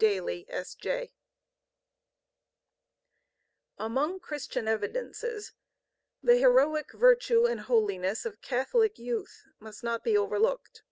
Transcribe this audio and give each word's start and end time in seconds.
Daly, 0.00 0.46
S.J. 0.48 1.06
PREFACE 1.10 1.12
Among 3.78 4.20
Christian 4.20 4.68
evidences 4.68 5.54
the 6.22 6.36
heroic 6.36 6.92
virtue 6.92 7.46
and 7.46 7.58
holiness 7.62 8.24
of 8.24 8.40
Catholic 8.40 9.00
youth 9.00 9.42
must 9.58 9.82
not 9.82 10.04
be 10.04 10.16
overlooked. 10.16 10.84